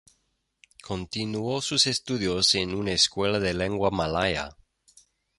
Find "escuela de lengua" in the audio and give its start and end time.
2.91-3.91